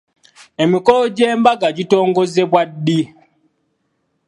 [0.63, 3.01] Emikolo gy'embaga gitongozebwa ddi?